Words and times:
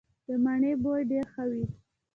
د 0.27 0.27
مڼې 0.43 0.71
بوی 0.83 1.01
ډیر 1.11 1.25
ښه 1.33 1.43
وي. 1.51 1.65